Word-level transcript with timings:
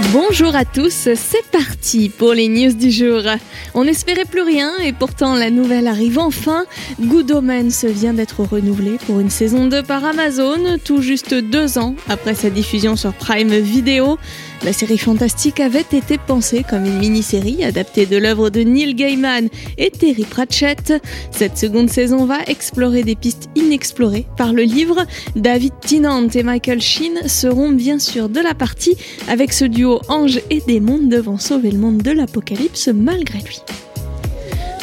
Bonjour 0.00 0.56
à 0.56 0.64
tous, 0.64 1.08
c'est 1.14 1.46
parti 1.52 2.08
pour 2.08 2.32
les 2.32 2.48
news 2.48 2.72
du 2.72 2.90
jour. 2.90 3.20
On 3.74 3.84
n'espérait 3.84 4.24
plus 4.24 4.40
rien 4.40 4.70
et 4.78 4.92
pourtant 4.92 5.34
la 5.34 5.50
nouvelle 5.50 5.86
arrive 5.86 6.18
enfin. 6.18 6.64
Good 7.00 7.30
Omens 7.30 7.84
vient 7.84 8.14
d'être 8.14 8.42
renouvelé 8.42 8.96
pour 9.06 9.20
une 9.20 9.30
saison 9.30 9.66
2 9.66 9.82
par 9.82 10.02
Amazon, 10.04 10.78
tout 10.82 11.02
juste 11.02 11.34
deux 11.34 11.76
ans 11.76 11.94
après 12.08 12.34
sa 12.34 12.48
diffusion 12.48 12.96
sur 12.96 13.12
Prime 13.12 13.54
Video. 13.58 14.18
La 14.64 14.72
série 14.72 14.98
fantastique 14.98 15.58
avait 15.58 15.80
été 15.80 16.18
pensée 16.18 16.64
comme 16.68 16.86
une 16.86 16.98
mini-série 16.98 17.64
adaptée 17.64 18.06
de 18.06 18.16
l'œuvre 18.16 18.48
de 18.48 18.60
Neil 18.60 18.94
Gaiman 18.94 19.48
et 19.76 19.90
Terry 19.90 20.24
Pratchett. 20.24 21.02
Cette 21.32 21.58
seconde 21.58 21.90
saison 21.90 22.26
va 22.26 22.38
explorer 22.46 23.02
des 23.02 23.16
pistes 23.16 23.50
inexplorées 23.56 24.24
par 24.36 24.52
le 24.52 24.62
livre. 24.62 25.04
David 25.34 25.72
Tennant 25.80 26.28
et 26.28 26.44
Michael 26.44 26.80
Sheen 26.80 27.26
seront 27.26 27.70
bien 27.70 27.98
sûr 27.98 28.28
de 28.28 28.38
la 28.38 28.54
partie 28.54 28.96
avec 29.28 29.52
ce 29.52 29.64
duo 29.64 29.91
ange 30.08 30.40
et 30.50 30.60
démon 30.66 30.98
devant 30.98 31.38
sauver 31.38 31.70
le 31.70 31.78
monde 31.78 31.98
de 31.98 32.10
l'apocalypse 32.10 32.88
malgré 32.88 33.38
lui. 33.38 33.62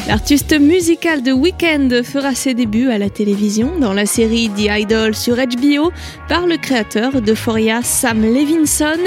L'artiste 0.09 0.59
musical 0.59 1.21
de 1.21 1.31
Weekend 1.31 2.01
fera 2.03 2.33
ses 2.33 2.55
débuts 2.55 2.89
à 2.89 2.97
la 2.97 3.11
télévision 3.11 3.77
dans 3.79 3.93
la 3.93 4.07
série 4.07 4.49
The 4.49 4.69
Idol 4.79 5.13
sur 5.13 5.35
HBO 5.35 5.91
par 6.27 6.47
le 6.47 6.57
créateur 6.57 7.21
d'Euphoria 7.21 7.83
Sam 7.83 8.23
Levinson. 8.23 8.97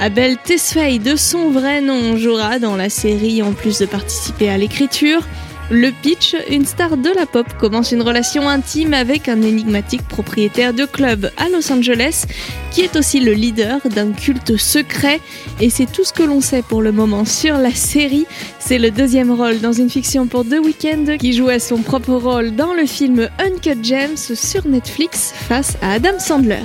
Abel 0.00 0.38
Tesfaye 0.38 1.00
de 1.00 1.16
son 1.16 1.50
vrai 1.50 1.82
nom 1.82 2.16
jouera 2.16 2.58
dans 2.58 2.76
la 2.76 2.88
série 2.88 3.42
en 3.42 3.52
plus 3.52 3.78
de 3.80 3.84
participer 3.84 4.48
à 4.48 4.56
l'écriture. 4.56 5.20
Le 5.70 5.90
pitch, 5.90 6.34
une 6.48 6.64
star 6.64 6.96
de 6.96 7.10
la 7.10 7.26
pop 7.26 7.46
commence 7.58 7.92
une 7.92 8.00
relation 8.00 8.48
intime 8.48 8.94
avec 8.94 9.28
un 9.28 9.42
énigmatique 9.42 10.06
propriétaire 10.08 10.72
de 10.72 10.86
club 10.86 11.30
à 11.36 11.50
Los 11.50 11.70
Angeles 11.70 12.24
qui 12.70 12.80
est 12.80 12.96
aussi 12.96 13.20
le 13.20 13.32
leader 13.32 13.78
d'un 13.86 14.12
culte 14.12 14.56
secret 14.56 15.20
et 15.60 15.68
c'est 15.68 15.90
tout 15.90 16.04
ce 16.04 16.14
que 16.14 16.22
l'on 16.22 16.40
sait 16.40 16.62
pour 16.62 16.80
le 16.80 16.90
moment 16.90 17.26
sur 17.26 17.58
la 17.58 17.72
série. 17.72 18.26
C'est 18.58 18.78
le 18.78 18.90
deuxième 18.90 19.30
rôle 19.30 19.60
dans 19.60 19.72
une 19.72 19.90
fiction 19.90 20.26
pour 20.26 20.44
The 20.44 20.58
Weeknd 20.64 21.18
qui 21.18 21.34
jouait 21.34 21.58
son 21.58 21.82
propre 21.82 22.14
rôle 22.14 22.56
dans 22.56 22.72
le 22.72 22.86
film 22.86 23.28
Uncut 23.38 23.84
Gems 23.84 24.16
sur 24.16 24.66
Netflix 24.66 25.34
face 25.36 25.76
à 25.82 25.92
Adam 25.92 26.18
Sandler. 26.18 26.64